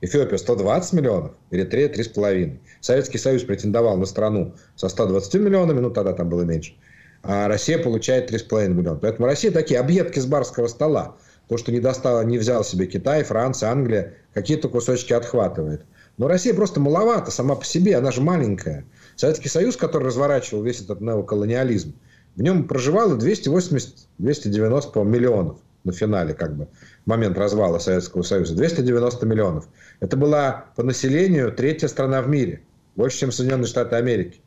[0.00, 2.58] Эфиопия 120 миллионов, Эритрея 3,5.
[2.80, 6.74] Советский Союз претендовал на страну со 120 миллионами, ну тогда там было меньше–
[7.24, 8.98] а Россия получает 3,5 миллиона.
[9.00, 11.16] Поэтому Россия такие объедки с барского стола.
[11.48, 15.84] То, что не, достало, не взял себе Китай, Франция, Англия, какие-то кусочки отхватывает.
[16.16, 18.84] Но Россия просто маловато сама по себе, она же маленькая.
[19.16, 21.94] Советский Союз, который разворачивал весь этот неоколониализм,
[22.36, 26.68] в нем проживало 280-290 миллионов на финале, как бы,
[27.04, 28.54] момент развала Советского Союза.
[28.56, 29.68] 290 миллионов.
[30.00, 32.62] Это была по населению третья страна в мире.
[32.96, 34.40] Больше, чем Соединенные Штаты Америки.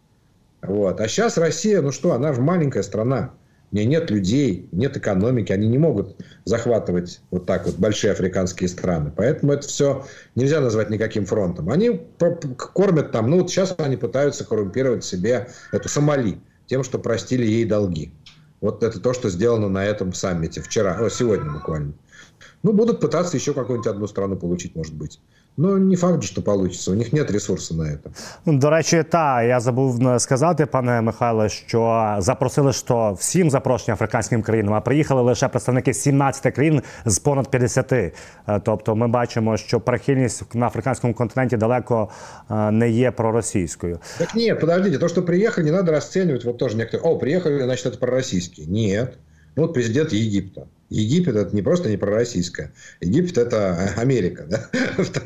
[0.61, 0.99] Вот.
[0.99, 3.33] А сейчас Россия, ну что, она же маленькая страна.
[3.71, 9.11] Нее нет людей, нет экономики, они не могут захватывать вот так вот большие африканские страны.
[9.15, 11.69] Поэтому это все нельзя назвать никаким фронтом.
[11.69, 12.01] Они
[12.73, 17.65] кормят там, ну вот сейчас они пытаются коррумпировать себе эту Сомали тем, что простили ей
[17.65, 18.13] долги.
[18.61, 21.93] Вот это то, что сделано на этом саммите вчера, о, сегодня буквально.
[22.63, 25.19] Ну, будут пытаться еще какую-нибудь одну страну получить, может быть.
[25.59, 26.91] Ну, не факт, що получится.
[26.91, 28.09] У них нет ресурсу на це.
[28.45, 34.73] До речі, та я забув сказати, пане Михайле, що запросили що всім запрошення африканським країнам,
[34.73, 37.93] а приїхали лише представники 17 країн з понад 50.
[37.93, 38.11] Е,
[38.63, 42.09] тобто, ми бачимо, що прихильність на африканському континенті далеко
[42.51, 43.99] е, не є проросійською.
[44.17, 46.47] Так ні, подождите, то, що приїхали, не треба розцінювати.
[46.47, 48.65] Вот тоже некоторые, о, приїхали, значить, це проросійські.
[48.67, 49.07] Ні.
[49.55, 50.61] Ну, вот президент Египта.
[50.89, 52.71] Египет это не просто не пророссийская.
[53.01, 54.69] Египет это Америка, да?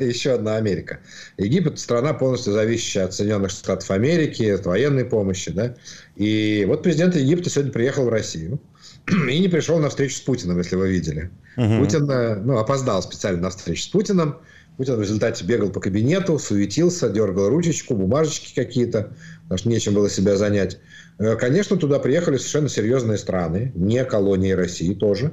[0.04, 1.00] еще одна Америка.
[1.38, 5.76] Египет страна полностью зависящая от Соединенных Штатов Америки, от военной помощи, да?
[6.16, 8.60] И вот президент Египта сегодня приехал в Россию
[9.08, 11.30] и не пришел на встречу с Путиным, если вы видели.
[11.56, 11.78] Угу.
[11.78, 14.38] Путин, э, ну, опоздал специально на встречу с Путиным.
[14.78, 20.08] Путин в результате бегал по кабинету, суетился, дергал ручечку, бумажечки какие-то, потому что нечем было
[20.08, 20.80] себя занять.
[21.18, 25.32] Э, конечно, туда приехали совершенно серьезные страны, не колонии России тоже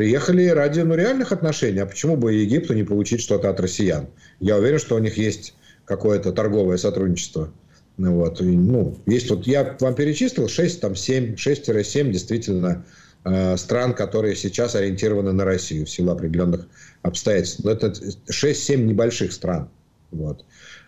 [0.00, 1.80] приехали ради ну, реальных отношений.
[1.80, 4.06] А почему бы Египту не получить что-то от россиян?
[4.38, 5.52] Я уверен, что у них есть
[5.84, 7.52] какое-то торговое сотрудничество.
[7.98, 8.40] Ну, вот.
[8.40, 12.86] И, ну, есть вот я вам перечислил 6, там 7, 6-7 действительно
[13.26, 16.66] э, стран, которые сейчас ориентированы на Россию в силу определенных
[17.02, 17.60] обстоятельств.
[17.62, 19.68] Но это 6-7 небольших стран.
[20.12, 20.46] Вот.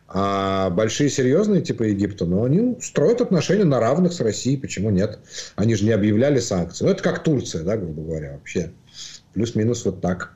[0.09, 4.57] А большие серьезные, типа Египта, ну, они строят отношения на равных с Россией.
[4.57, 5.19] Почему нет?
[5.57, 6.87] Они же не объявляли санкции.
[6.87, 8.73] Ну, это как Турция, да, грубо говоря, вообще.
[9.35, 10.33] Плюс-мінус от так.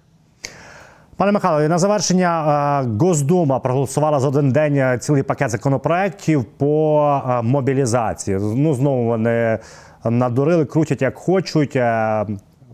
[1.17, 7.23] Пане Михайло, на завершення е, Госдума проголосувала за один день е, цілий пакет законопроєктів по
[7.29, 8.39] е, мобілізації.
[8.41, 9.59] Ну знову вони
[10.05, 11.79] надурили, крутять як хочуть.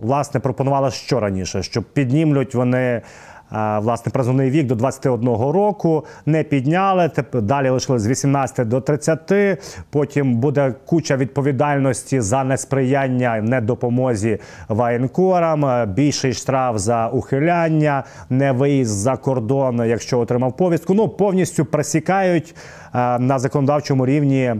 [0.01, 3.03] Власне, пропонували що раніше, що піднімлють вони
[3.81, 6.05] власне призовний вік до 21 року.
[6.27, 7.11] Не підняли.
[7.33, 9.33] Далі лишили з 18 до 30.
[9.91, 14.39] Потім буде куча відповідальності за несприяння недопомозі
[14.69, 20.95] воєнкорам, більший штраф за ухиляння, не виїзд за кордон, якщо отримав повістку.
[20.95, 22.55] Ну повністю присікають
[23.19, 24.57] на законодавчому рівні е,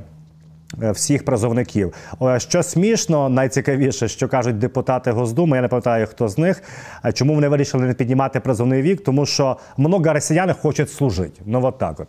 [0.81, 1.95] всіх призовників.
[2.23, 6.63] Е, Що смішно, найцікавіше, що кажуть депутати Госдуми, я не пам'ятаю, хто з них.
[7.05, 9.05] е, Чому вони вирішили не піднімати призовний вік?
[9.05, 11.41] Тому що много росіян хочуть служити.
[11.47, 12.09] Ну от так от.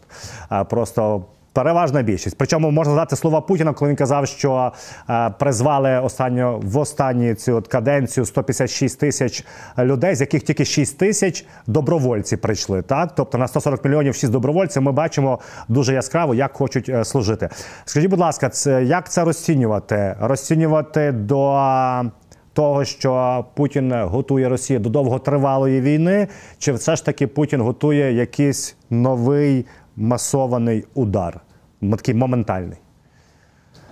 [0.51, 1.26] Е, Просто.
[1.54, 2.36] Переважна більшість.
[2.38, 4.72] Причому можна дати слова Путіна, коли він казав, що
[5.10, 9.45] е, призвали останню в останню цю от каденцію 156 тисяч
[9.78, 12.82] людей, з яких тільки 6 тисяч добровольці прийшли.
[12.82, 14.82] Так, тобто на 140 мільйонів 6 добровольців.
[14.82, 17.49] Ми бачимо дуже яскраво, як хочуть е, служити.
[17.86, 20.16] Скажіть, будь ласка, це як це розцінювати?
[20.20, 22.12] Розцінювати до е,
[22.54, 26.28] того, що Путін готує Росію до довготривалої війни,
[26.58, 29.66] чи все ж таки Путін готує якийсь новий
[29.96, 31.41] масований удар,
[31.80, 32.78] такий моментальний?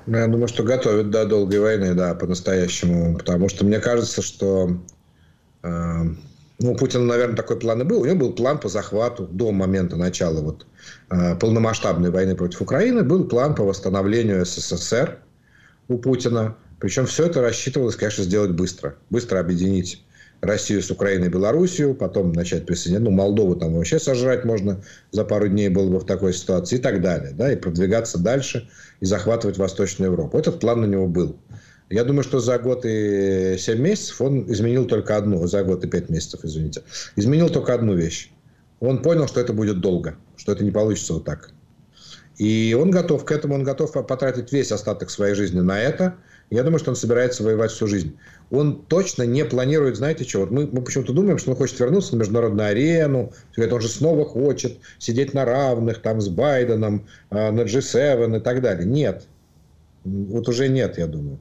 [0.08, 3.18] Ну, Я думаю, что готовят до долгой войны, да, по-настоящему.
[3.18, 4.78] Потому что мне кажется, что
[5.64, 6.04] э,
[6.60, 8.02] ну, у Путина, наверное, такой план и был.
[8.02, 10.66] У него был план по захвату до момента начала вот,
[11.12, 13.04] э, полномасштабной войны против Украины.
[13.04, 15.20] Был план по восстановлению СССР
[15.88, 16.56] у Путина.
[16.80, 18.96] Причем все это рассчитывалось, конечно, сделать быстро.
[19.12, 20.04] Быстро объединить
[20.42, 23.04] Россию с Украиной и Белоруссию, потом начать присоединять.
[23.04, 26.82] Ну, Молдову там вообще сожрать можно за пару дней было бы в такой ситуации и
[26.82, 27.32] так далее.
[27.34, 28.68] Да, и продвигаться дальше
[29.00, 30.38] и захватывать Восточную Европу.
[30.38, 31.38] Этот план у него был.
[31.92, 35.88] Я думаю, что за год и 7 месяцев он изменил только одну, за год и
[35.88, 36.84] 5 месяцев, извините,
[37.18, 38.32] изменил только одну вещь.
[38.80, 41.52] Он понял, что это будет долго, что это не получится вот так.
[42.38, 46.16] И он готов к этому, он готов потратить весь остаток своей жизни на это.
[46.52, 48.18] Я думаю, что он собирается воевать всю жизнь.
[48.52, 52.14] Он точно не планирует, знаете что, вот мы, мы почему-то думаем, что он хочет вернуться
[52.14, 57.62] на международную арену, он же снова хочет сидеть на равных, там, с Байденом, э, на
[57.62, 58.86] G7 и так далее.
[58.86, 59.28] Нет.
[60.04, 61.40] Вот уже нет, я думаю.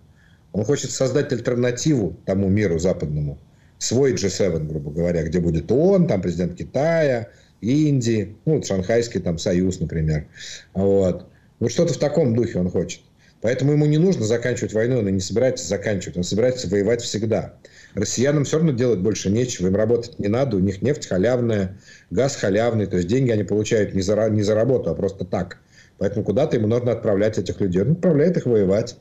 [0.52, 3.36] Он хочет создать альтернативу тому миру западному.
[3.78, 7.30] Свой G7, грубо говоря, где будет он, там президент Китая,
[7.60, 10.26] Индии, ну, Шанхайский там союз, например.
[10.72, 11.26] Вот.
[11.58, 13.00] Вот что-то в таком духе он хочет.
[13.42, 17.54] Поэтому ему не нужно заканчивать войну, он и не собирается заканчивать, он собирается воевать всегда.
[17.94, 21.78] Россиянам все равно делать больше нечего, им работать не надо, у них нефть халявная,
[22.10, 25.58] газ халявный, то есть деньги они получают не за, не за работу, а просто так.
[26.00, 27.82] Поэтому куда-то ему нужно отправлять этих людей.
[27.82, 28.96] Он отправляет их воевать.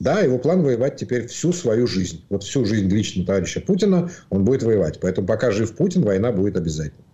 [0.00, 2.24] Да, его план воевать теперь всю свою жизнь.
[2.30, 4.98] Вот всю жизнь лично товарища Путина он будет воевать.
[4.98, 7.04] Поэтому пока жив Путин, война будет обязательно.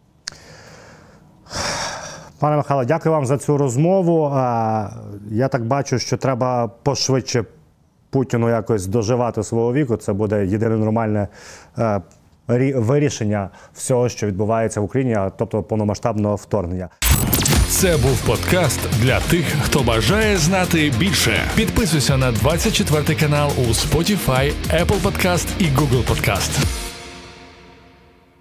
[2.45, 4.31] Пане Михайло, дякую вам за цю розмову.
[5.31, 7.45] Я так бачу, що треба пошвидше
[8.11, 9.97] Путіну якось доживати свого віку.
[9.97, 11.29] Це буде єдине нормальне
[11.79, 12.01] е,
[12.75, 16.89] вирішення всього, що відбувається в Україні, тобто повномасштабного вторгнення.
[17.69, 21.33] Це був подкаст для тих, хто бажає знати більше.
[21.57, 26.85] Підписуйся на 24 канал у Spotify, Apple Podcast і Google Podcast.